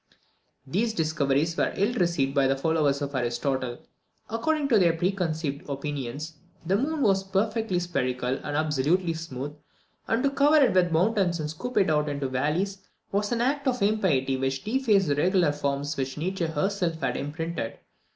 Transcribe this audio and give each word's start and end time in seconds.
These 0.65 0.95
discoveries 0.95 1.55
were 1.55 1.73
ill 1.75 1.93
received 1.93 2.33
by 2.33 2.47
the 2.47 2.57
followers 2.57 3.03
of 3.03 3.13
Aristotle. 3.13 3.77
According 4.31 4.67
to 4.69 4.79
their 4.79 4.93
preconceived 4.93 5.69
opinions, 5.69 6.37
the 6.65 6.75
moon 6.75 7.03
was 7.03 7.23
perfectly 7.23 7.77
spherical, 7.77 8.37
and 8.43 8.57
absolutely 8.57 9.13
smooth; 9.13 9.55
and 10.07 10.23
to 10.23 10.31
cover 10.31 10.55
it 10.57 10.73
with 10.73 10.91
mountains, 10.91 11.39
and 11.39 11.51
scoop 11.51 11.77
it 11.77 11.91
out 11.91 12.09
into 12.09 12.29
valleys, 12.29 12.79
was 13.11 13.31
an 13.31 13.41
act 13.41 13.67
of 13.67 13.83
impiety 13.83 14.37
which 14.37 14.63
defaced 14.63 15.07
the 15.07 15.13
regular 15.15 15.51
forms 15.51 15.95
which 15.95 16.17
Nature 16.17 16.47
herself 16.47 16.99
had 17.01 17.15
imprinted. 17.15 17.77